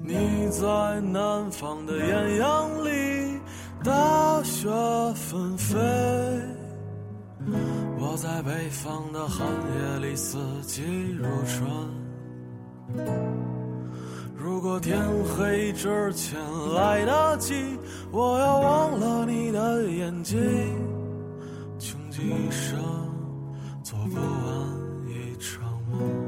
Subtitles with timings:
[0.00, 0.14] 你
[0.50, 3.40] 在南方的艳阳里，
[3.82, 4.68] 大雪
[5.16, 5.76] 纷飞；
[7.98, 10.84] 我在北方的寒夜里，四季
[11.18, 11.68] 如春。
[14.36, 14.96] 如果天
[15.36, 16.38] 黑之前
[16.76, 17.76] 来得及，
[18.12, 20.38] 我要忘了你的眼睛，
[21.80, 22.78] 穷极一生
[23.82, 26.27] 做不完一场梦。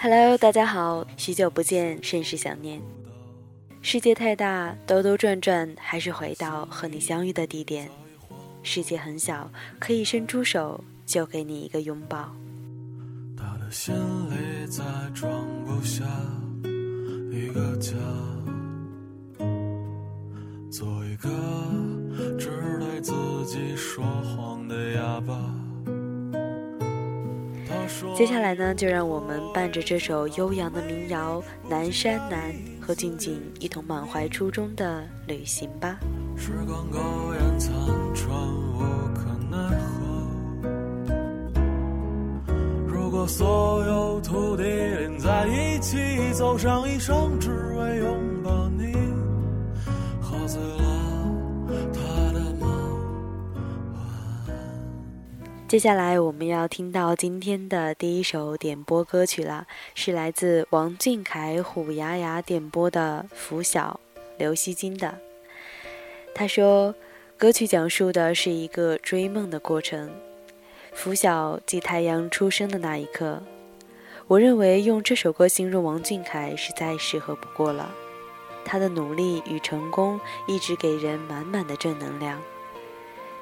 [0.00, 2.80] Hello，大家好，许久不见，甚是想念。
[3.82, 7.90] 世界太大，兜兜转转，还是回到和你相遇的地点。
[8.62, 9.50] 世界很小，
[9.80, 12.32] 可以伸出手，就给你一个拥抱。
[13.36, 16.04] 他的心里再装不下
[17.32, 17.96] 一个家，
[20.70, 21.28] 做一个
[22.38, 23.12] 只对自
[23.46, 25.67] 己说谎的哑巴。
[28.16, 35.98] 接下来呢，就让我们伴着这首悠扬的民谣《南山南》，和静静一同满怀初衷的旅行吧。
[36.36, 36.98] 时光苟
[37.34, 37.72] 延残
[38.14, 38.30] 喘，
[38.74, 38.78] 无
[39.14, 39.98] 可奈何。
[42.86, 45.98] 如果所有土地连在一起，
[46.32, 48.92] 走上一生，只为拥抱你，
[50.20, 50.87] 喝醉了
[55.68, 64.00] 接下来我们要听到今天的第一首点播歌曲了，是来自王俊凯虎牙牙点播的《拂晓》，
[64.38, 65.18] 刘惜君的。
[66.34, 66.94] 他说，
[67.36, 70.10] 歌曲讲述的是一个追梦的过程。
[70.94, 73.42] 拂晓即太阳出生的那一刻，
[74.26, 77.94] 我认为用这首歌形容王俊凯是再适合不过了。
[78.64, 82.40] 他的努力与成功一直给人满满的正能量，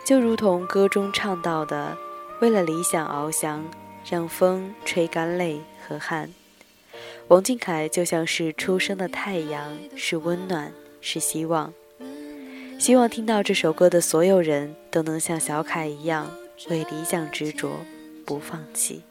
[0.04, 1.96] 就如同歌中唱到的。
[2.40, 3.64] 为了理想翱翔，
[4.08, 6.30] 让风吹干泪和汗。
[7.28, 11.72] 王俊凯就像是初升的太阳，是温暖，是希望。
[12.78, 16.30] 希望听到这首歌的所有人都能像小凯一样，
[16.68, 17.70] 为理想执着，
[18.26, 19.02] 不放弃。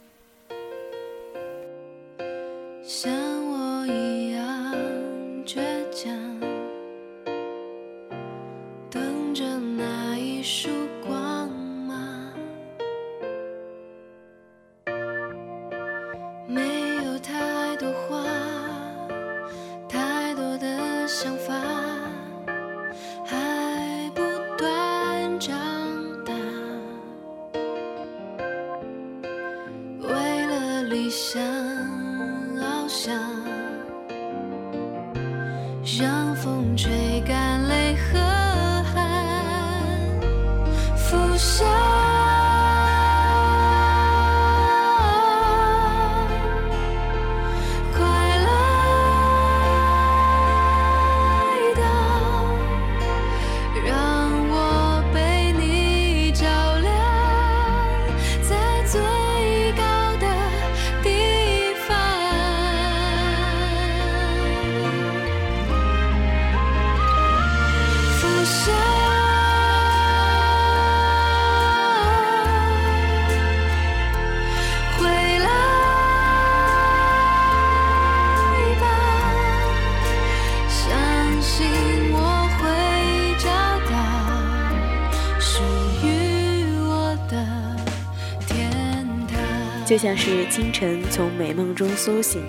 [89.96, 92.44] 就像是清晨从美梦中苏醒，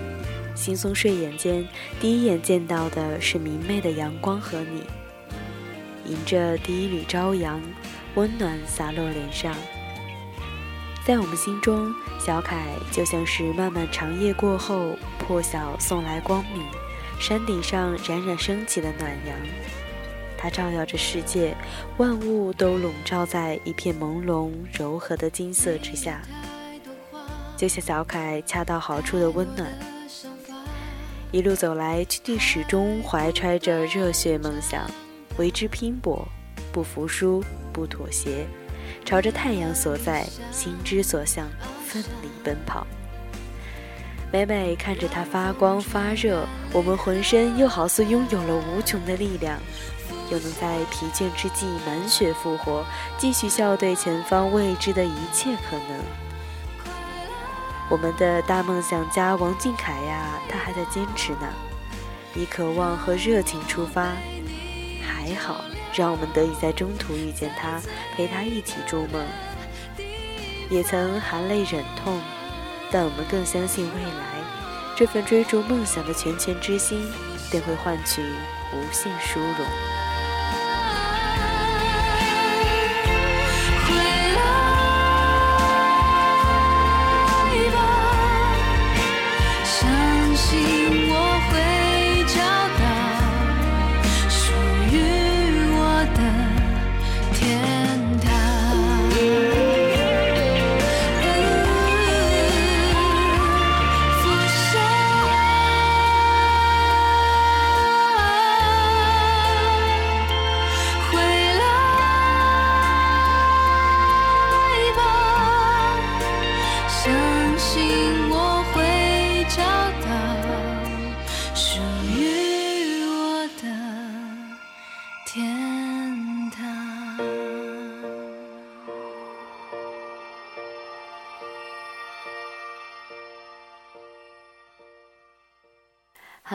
[0.57, 1.65] 惺忪睡眼间，
[2.01, 4.83] 第一眼见到的是明媚的阳光和你，
[6.11, 7.63] 迎着第一缕朝阳，
[8.17, 9.55] 温暖洒落脸上。
[11.07, 16.65] 在我们心中，小凯就像是漫漫长夜过后破晓送来光明，
[17.21, 19.37] 山顶上冉冉升起的暖阳，
[20.37, 21.57] 它照耀着世界，
[21.97, 26.21] 万物都笼罩在一片朦胧柔和的金色之下。
[27.57, 29.67] 就像小凯恰到好处的温暖，
[31.33, 34.89] 一路走来，君君始终怀揣着热血梦想，
[35.39, 36.29] 为之拼搏，
[36.71, 37.43] 不服输，
[37.73, 38.47] 不妥协，
[39.07, 41.49] 朝着太阳所在，心之所向，
[41.87, 42.87] 奋力奔跑。
[44.31, 49.59] 每每看着它发光发热，我们浑身又好似拥有了无穷的力量，
[50.31, 52.85] 又能在疲倦之际满血复活，
[53.17, 56.26] 继续笑对前方未知的一切可能。
[57.89, 61.47] 我们的大梦想家王俊凯呀，他还在坚持呢，
[62.35, 64.13] 以渴望和热情出发。
[65.03, 67.81] 还好，让我们得以在中途遇见他，
[68.17, 69.25] 陪他一起筑梦。
[70.69, 72.21] 也曾含泪忍痛，
[72.91, 74.43] 但我们更相信未来，
[74.97, 77.09] 这份追逐梦想的拳拳之心，
[77.53, 79.67] 定会换取无限殊荣。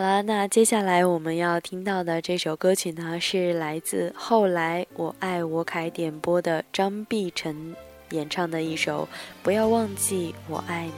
[0.01, 7.75] 好了，那接下来我们要听到的这首歌曲呢，是来自后来我爱我凯点播的张碧晨
[8.09, 9.03] 演唱的一首
[9.44, 10.92] 《不要忘记我爱你》。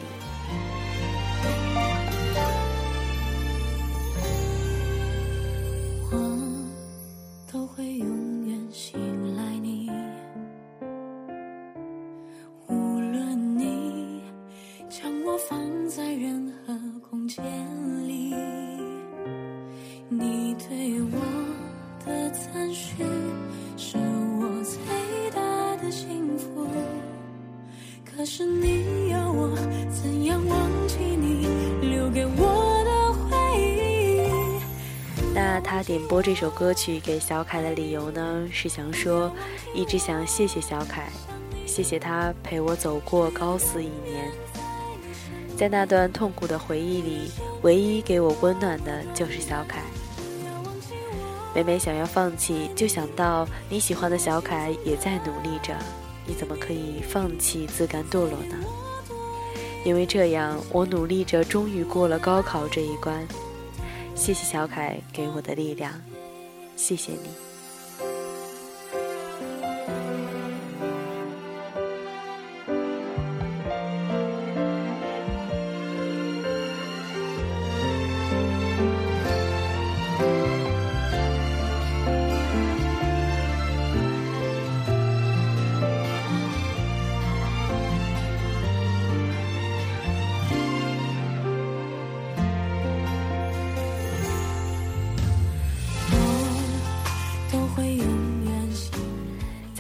[36.33, 38.47] 这首歌曲给小凯的理由呢？
[38.51, 39.31] 是想说，
[39.71, 41.12] 一直想谢谢小凯，
[41.68, 44.31] 谢谢他陪我走过高四一年。
[45.56, 47.30] 在那段痛苦的回忆里，
[47.62, 49.83] 唯一给我温暖的就是小凯。
[51.53, 55.77] 每每想要放弃，就想到你喜欢的小凯也在努力着，
[56.25, 58.57] 你怎么可以放弃、自甘堕落呢？
[59.86, 63.24] 因为这样，我努力着，终于过了高考这一关。
[64.15, 65.94] 谢谢小凯给我的力量，
[66.75, 67.52] 谢谢你。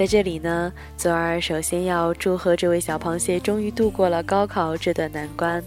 [0.03, 5.63] 在这里呢，左儿首先要祝贺这位小螃蟹终于度过了高考这段难关，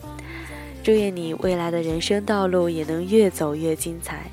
[0.85, 4.31] 祝愿你未来的人生道路也能越走越精彩。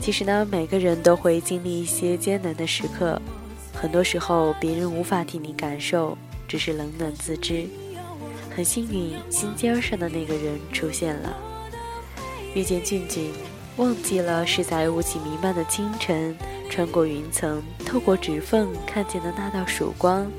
[0.00, 3.20] 其实呢，每个人都会经历一些艰难的时刻，
[3.74, 6.16] 很多时候别人无法替你感受，
[6.46, 7.66] 只是冷暖自知。
[8.54, 11.36] 很幸运，心尖上的那个人出现了，
[12.54, 13.32] 遇见俊俊，
[13.78, 16.36] 忘记了是在雾气弥漫的清晨。
[16.70, 20.30] 穿过云层，透过指缝看见的那道曙光，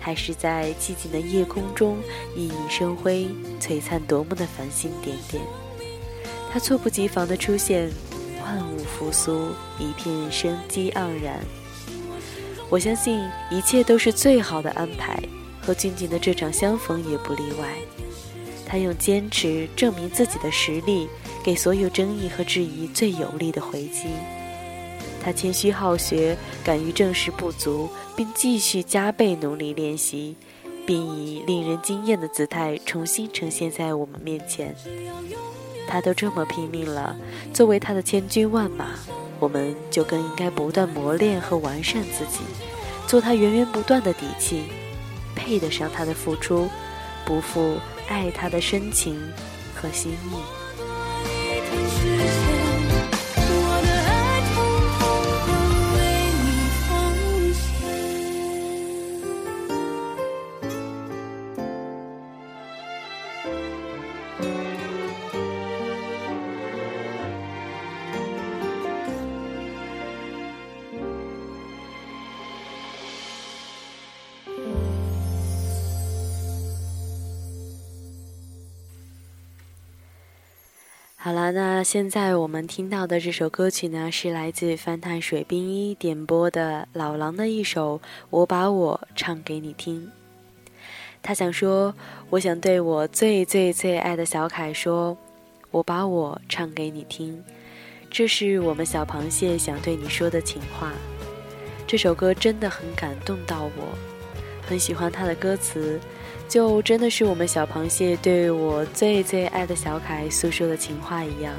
[0.00, 1.96] 还是在寂静的夜空中
[2.36, 3.28] 熠熠生辉，
[3.60, 5.42] 璀璨夺目的繁星点点。
[6.52, 7.88] 它猝不及防的出现，
[8.42, 11.38] 万物复苏，一片生机盎然。
[12.68, 15.22] 我相信一切都是最好的安排，
[15.62, 17.74] 和俊俊的这场相逢也不例外。
[18.66, 21.08] 他用坚持证明自己的实力，
[21.42, 24.08] 给所有争议和质疑最有力的回击。
[25.28, 30.34] 他谦虚好学，敢于正视不足，并继续加倍努力练习，
[30.86, 34.74] 并以令人惊艳的姿态重新呈现在我们面前。
[35.86, 37.14] 他都这么拼命了，
[37.52, 38.94] 作为他的千军万马，
[39.38, 42.40] 我们就更应该不断磨练和完善自己，
[43.06, 44.62] 做他源源不断的底气，
[45.36, 46.70] 配得上他的付出，
[47.26, 47.76] 不负
[48.08, 49.20] 爱他的深情
[49.74, 50.57] 和心意。
[81.90, 87.96] 现在我们听到的这首歌曲呢，是来自翻探水冰一点播的老狼的一首
[88.28, 90.06] 《我把我唱给你听》。
[91.22, 91.94] 他想说
[92.28, 95.16] ：“我想对我最最最爱的小凯说，
[95.70, 97.42] 我把我唱给你听，
[98.10, 100.92] 这是我们小螃蟹想对你说的情话。
[101.86, 103.96] 这首歌真的很感动到我，
[104.60, 105.98] 很喜欢它的歌词，
[106.50, 111.54] 就真的是我们小螃蟹对我最最爱的小凯诉说的情话一样。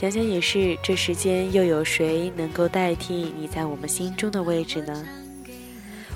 [0.00, 5.06] 想想也是，这世间又有谁能够代替你在我们心中的位置呢？”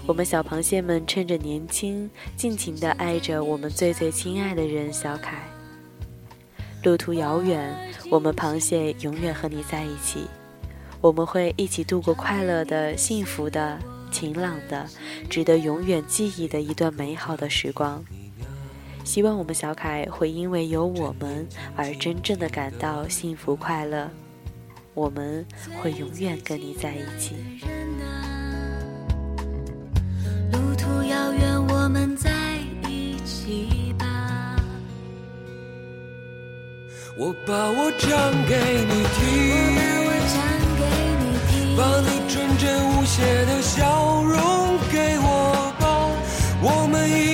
[0.08, 5.46] 我们小螃蟹们趁着年轻，尽情地爱着我们最最亲爱的人小凯。
[6.82, 7.76] 路途遥远，
[8.10, 10.28] 我们螃蟹永远和你在一起。
[11.02, 13.78] 我们会一起度过快乐的、幸福的、
[14.10, 14.88] 晴朗的、
[15.28, 18.02] 值得永远记忆的一段美好的时光。
[19.04, 21.46] 希望我们小凯会因为有我们
[21.76, 24.11] 而真正的感到幸福快乐。
[24.94, 25.46] 我们
[25.80, 27.34] 会永远跟你在一起。
[30.52, 32.30] 路途遥远，我们在
[32.88, 34.56] 一起吧。
[37.18, 38.08] 我把我唱
[38.46, 38.56] 给
[38.88, 39.20] 你听，
[41.76, 42.64] 把你纯真
[42.96, 45.84] 无邪的笑容给我吧。
[46.62, 47.33] 我们应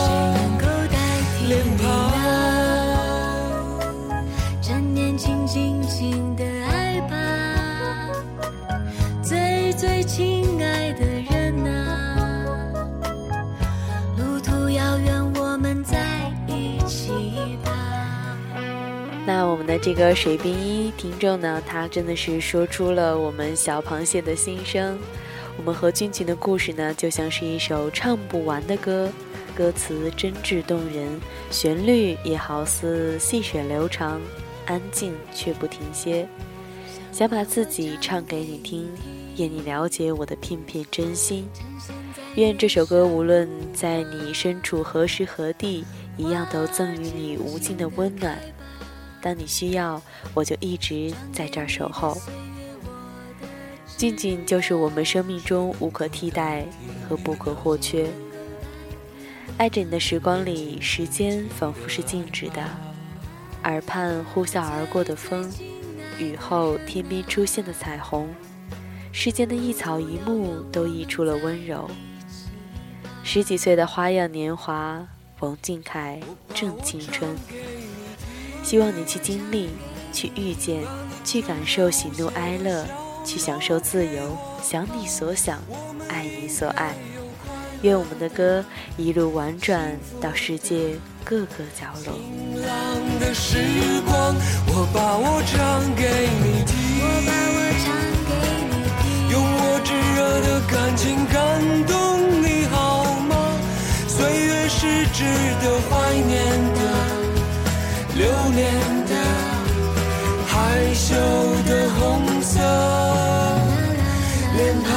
[19.33, 24.99] 那我们的这个水冰一听众呢，他真的是说出了我们小螃蟹的心声。
[25.57, 29.09] 我们和俊俊的故事呢，就像是一首唱不完的歌，
[29.55, 31.17] 歌词真挚动人，
[31.49, 34.19] 旋律也好似细水流长，
[34.65, 36.27] 安静却不停歇。
[37.13, 38.89] 想把自己唱给你听，
[39.37, 41.47] 愿你了解我的片片真心。
[42.35, 45.85] 愿这首歌无论在你身处何时何地。
[46.17, 48.37] 一样都赠予你无尽的温暖。
[49.21, 50.01] 当你需要，
[50.33, 52.17] 我就一直在这儿守候。
[53.97, 56.65] 静静就是我们生命中无可替代
[57.07, 58.09] 和不可或缺。
[59.57, 62.63] 爱着你的时光里，时间仿佛是静止的，
[63.63, 65.47] 耳畔呼啸而过的风，
[66.17, 68.27] 雨后天边出现的彩虹，
[69.11, 71.87] 世间的一草一木都溢出了温柔。
[73.23, 75.07] 十几岁的花样年华。
[75.41, 76.21] 王俊凯
[76.53, 77.35] 正青春，
[78.63, 79.69] 希望你去经历，
[80.13, 80.83] 去遇见，
[81.23, 82.85] 去感受喜怒哀乐，
[83.25, 85.59] 去享受自由，想你所想，
[86.07, 86.95] 爱你所爱。
[87.81, 88.63] 愿我们的歌
[88.95, 92.13] 一路婉转到世界各个角落。
[99.31, 103.57] 用我炙热的感情感动你好吗？
[104.07, 105.23] 岁月是值
[105.61, 106.79] 得怀念的、
[108.21, 108.61] 留恋
[109.07, 109.13] 的、
[110.45, 111.15] 害羞
[111.65, 111.99] 的红
[112.43, 112.59] 色
[114.55, 114.89] 脸庞。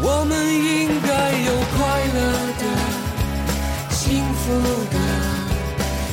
[0.00, 1.12] 我们应该
[1.48, 1.78] 有快
[2.14, 2.18] 乐
[2.60, 2.64] 的、
[3.90, 3.98] 幸
[4.34, 4.44] 福
[4.94, 4.96] 的、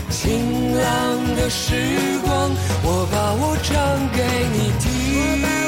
[0.10, 0.84] 晴朗
[1.36, 1.64] 的时
[2.24, 2.50] 光。
[2.84, 3.72] 我把我唱
[4.12, 4.20] 给
[4.54, 5.65] 你听。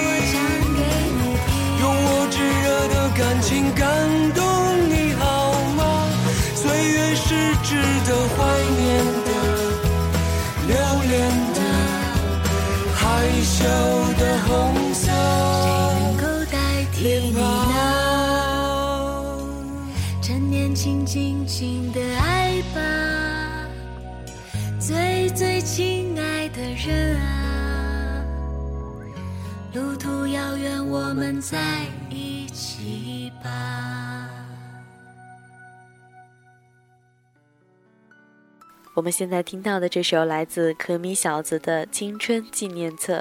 [3.18, 3.88] 感情感
[4.36, 4.46] 动
[4.90, 6.08] 你好吗？
[6.54, 7.34] 岁月是
[7.64, 8.38] 值得怀
[8.78, 9.30] 念的、
[10.68, 11.60] 留恋的、
[12.94, 13.02] 害
[13.42, 13.66] 羞
[14.20, 15.10] 的红色
[17.02, 17.42] 脸庞。
[20.22, 22.80] 趁年轻，尽情的爱吧，
[24.80, 28.24] 最最亲爱的人啊。
[29.74, 31.58] 路途遥远，我们在
[32.18, 34.28] 一起吧。
[38.96, 43.20] 我们现在听到的这首来自可米小子的《青春纪念册》，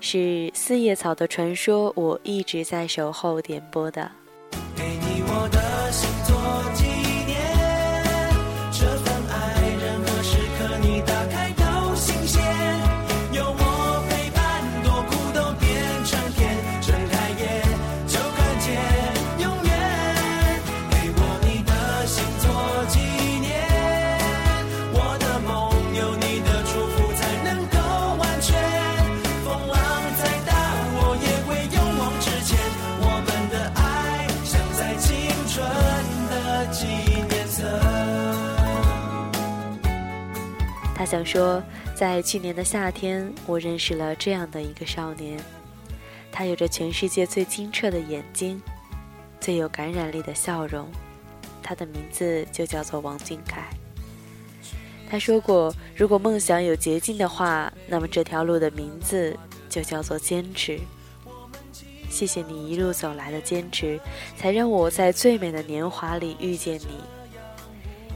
[0.00, 4.10] 是四叶草的传说，我一直在守候点播的。
[4.74, 5.73] 给你我的
[41.04, 41.62] 他想说，
[41.94, 45.38] 在去年的夏天，我认识了这样的一个少年，
[46.32, 48.58] 他有着全世界最清澈的眼睛，
[49.38, 50.90] 最有感染力的笑容，
[51.62, 53.68] 他的名字就叫做王俊凯。
[55.06, 59.36] 他说过，如果梦想有捷径的话，那么这条路的名字
[59.68, 60.80] 就叫做坚持。
[62.08, 64.00] 谢谢你一路走来的坚持，
[64.38, 67.13] 才让我在最美的年华里遇见你。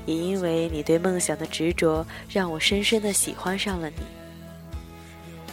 [0.09, 3.97] 也因为你对梦想的执着，让我深深的喜欢上了你。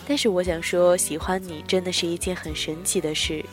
[0.08, 3.44] 但是我想说，喜欢你真的是一件很神奇的事。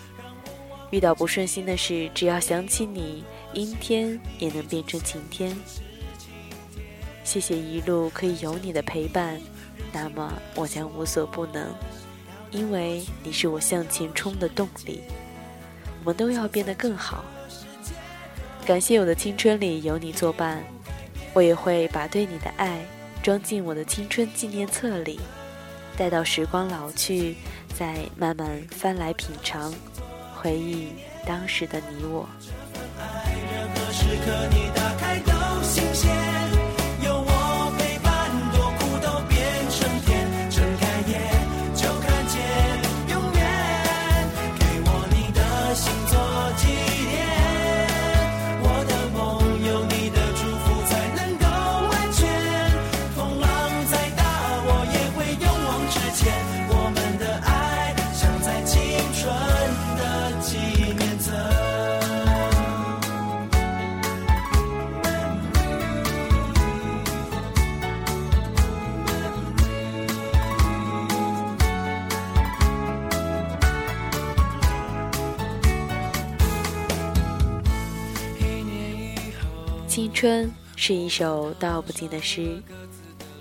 [0.93, 5.57] 遇到不顺心的事，只要想起你，阴天也能变成晴天。
[7.25, 9.41] 谢谢一路可以有你的陪伴，
[9.93, 11.75] 那么我将无所不能。
[12.53, 15.01] 因为你是我向前冲的动力，
[16.05, 17.25] 我们都要变得更好。
[18.65, 20.63] 感谢我的青春里有你作伴，
[21.35, 22.81] 我也会把对你的爱
[23.23, 25.19] 装进我的青春纪念册里，
[25.97, 27.37] 待到时光老去，
[27.75, 29.73] 再慢慢翻来品尝，
[30.35, 30.89] 回忆
[31.27, 32.29] 当时的你我。
[32.41, 36.22] 这份爱任何时刻你打开都新鲜
[80.23, 82.63] 春是一首道不尽的诗，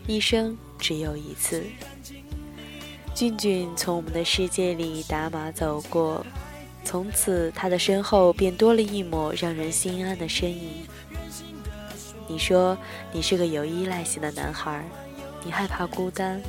[0.08, 1.64] 一生只有一次。
[3.14, 6.26] 俊俊从我们的世界里打马走过，
[6.84, 10.72] 从此他的身后便多了一抹让人心安的身影。
[12.28, 12.76] 你说
[13.12, 14.84] 你是个有依赖性的男孩，
[15.46, 16.42] 你害怕孤单，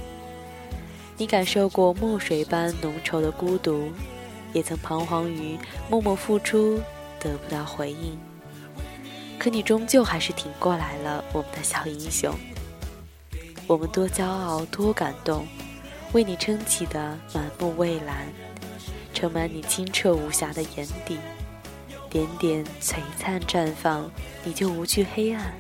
[1.19, 3.91] 你感受过墨水般浓稠的孤独，
[4.55, 5.59] 也曾彷徨于
[5.91, 6.81] 默默付出
[7.21, 8.19] 得不到回应。
[9.43, 12.33] 可你终究还是挺过来了，我们的小英雄。
[13.67, 15.45] 我们多骄傲，多感动，
[16.13, 18.29] 为你撑起的满目蔚蓝，
[19.13, 21.19] 盛满你清澈无瑕的眼底，
[22.09, 24.09] 点点璀璨绽放，
[24.45, 25.53] 你就无惧黑暗。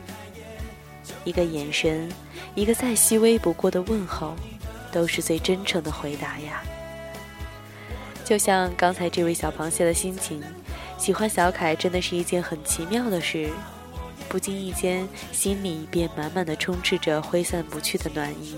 [1.24, 2.08] 一个眼神，
[2.54, 4.36] 一个再细微不过的问候，
[4.92, 6.62] 都是最真诚的回答呀。
[8.24, 10.40] 就像刚才这位小螃蟹的心情。
[11.02, 13.50] 喜欢小凯真的是一件很奇妙的事，
[14.28, 18.56] 不经意间心里便满满的充斥着挥散不去的暖意。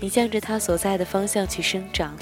[0.00, 2.16] 你向着他所在的方向去生长，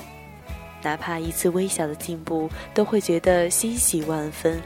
[0.83, 4.59] 哪怕一次微小的进步，都会觉得欣喜万分，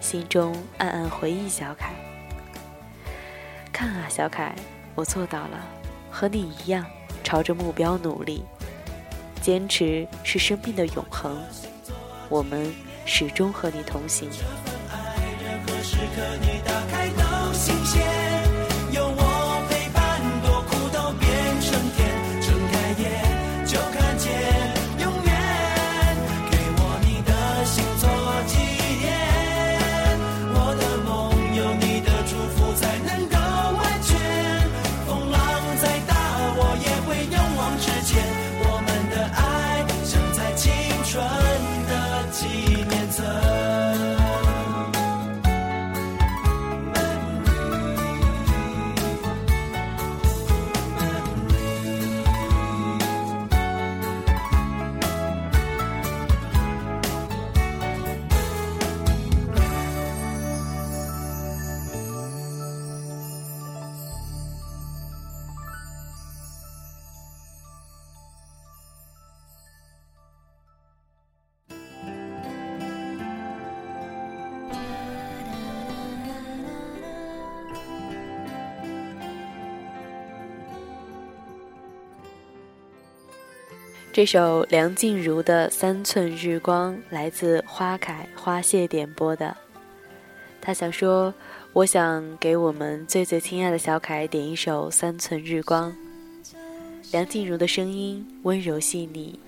[0.00, 1.94] 心中暗暗回忆小凯。
[3.72, 4.52] 看啊，小凯，
[4.96, 5.64] 我做到了，
[6.10, 6.84] 和你一样，
[7.22, 8.42] 朝着目标努力。
[9.40, 11.40] 坚持是生命的永恒，
[12.28, 12.74] 我们。
[13.04, 14.28] 始终和你同行。
[84.12, 89.56] 这首梁静茹的《三寸日光》来自花凯花谢点播的。
[90.60, 91.32] 他想说
[91.72, 95.90] ：“我想给我们最最亲爱的小凯点一首《三寸日光》。”
[97.10, 99.38] 梁静茹的声音温柔细腻，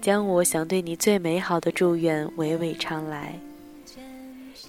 [0.00, 3.38] 将我想对你最美好的祝愿娓娓唱来。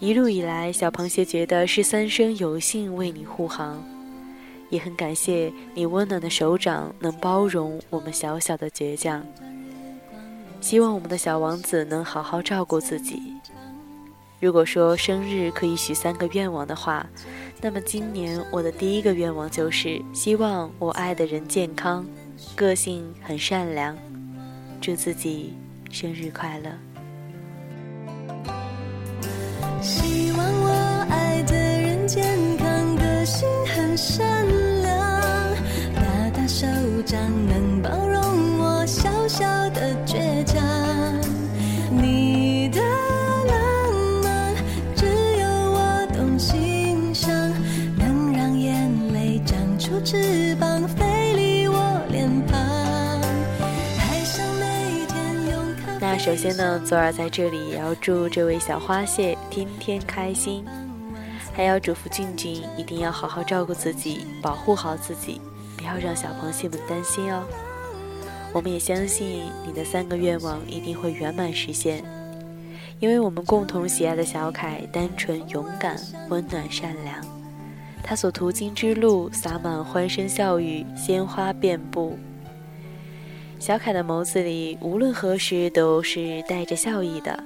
[0.01, 3.81] 一路以来，小螃蟹觉得是三生有幸为你护航。
[4.69, 9.25] 也很感谢你温暖的手掌能包容我们小小的倔强。
[10.61, 13.33] 希望我们的小王子能好好照顾自己。
[14.39, 17.05] 如果说生日可以许三个愿望的话，
[17.61, 22.05] 那么今年我的第一个愿望就是希望我爱的人健康，
[22.55, 23.97] 个性很善良。
[24.79, 25.53] 祝自己
[25.91, 26.88] 生日快乐！
[56.29, 60.63] 首先呢，左耳在这里也要祝这位小花蟹天天开心，
[61.55, 65.41] 还要嘱咐俊俊一定要好好照顾自己，保护好自己，
[65.75, 67.43] 不要让小螃蟹们担心哦。
[68.53, 72.03] 我们也相信你的三个愿望一定会圆满实现，
[72.99, 77.15] 因为我们共同喜爱的小凯单纯、勇敢、温暖、善良，
[78.03, 82.19] 他所途经之路洒满欢声笑语，鲜花遍布。
[83.59, 87.37] 小凯的眸子里，无论何时都是带着笑意的。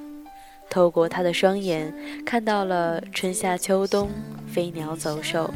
[0.70, 1.92] 透过他的双眼，
[2.24, 4.10] 看到了春夏秋冬，
[4.48, 5.52] 飞鸟走兽。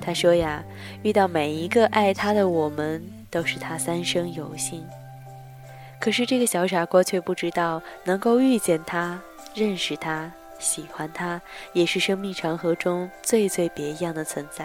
[0.00, 0.62] 他说呀，
[1.02, 4.84] 遇到每一个爱他的我们，都是他三生有幸。
[6.00, 9.20] 可是这个小傻瓜却不知道，能够遇见他、
[9.54, 11.40] 认识他、喜欢他，
[11.72, 14.64] 也是生命长河中最最别样的存在。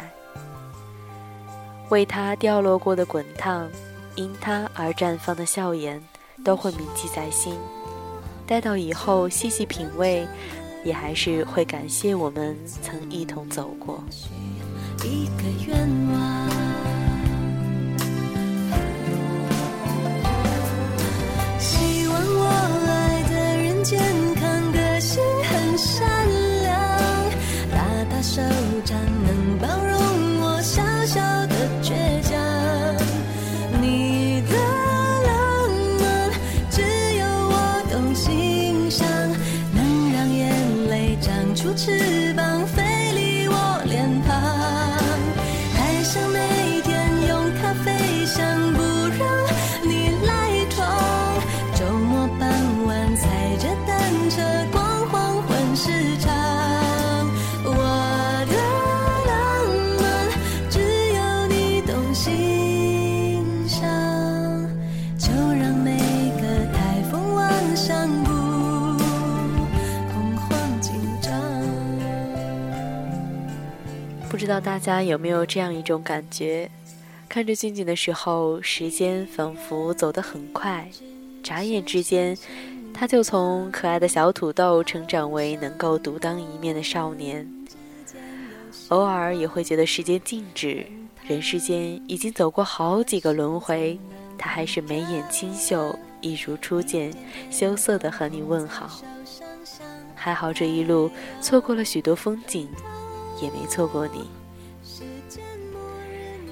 [1.89, 3.69] 为他掉落过的滚烫，
[4.15, 6.01] 因他而绽放的笑颜，
[6.43, 7.57] 都会铭记在心。
[8.47, 10.27] 待到以后细细品味，
[10.83, 14.03] 也还是会感谢我们曾一同走过。
[15.03, 15.77] 一个愿
[16.13, 16.34] 望。
[74.45, 76.69] 不知道大家有没有这样一种感觉？
[77.27, 80.87] 看着俊俊的时候，时间仿佛走得很快，
[81.41, 82.37] 眨眼之间，
[82.93, 87.51] 他就从可爱的小土豆成长为能够独当一面的少年。
[88.89, 90.85] 偶尔也会觉得时间静止，
[91.27, 93.99] 人世间已经走过好几个轮回，
[94.37, 97.11] 他还是眉眼清秀，一如初见，
[97.49, 99.01] 羞涩地和你问好。
[100.13, 101.09] 还好这一路
[101.41, 102.69] 错过了许多风景，
[103.41, 104.29] 也没错过你。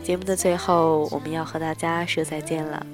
[0.04, 2.86] 节目的最后，我们要和大家说再见了。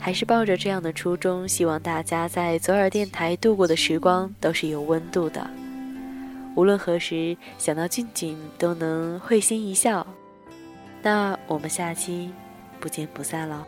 [0.00, 5.48] 还是抱着这样的初衷，希望大家在左耳电台度过的时光都是有温度的。
[6.54, 10.06] 无论何时想到俊俊，都能会心一笑。
[11.02, 12.30] 那我们下期
[12.78, 13.66] 不见不散了。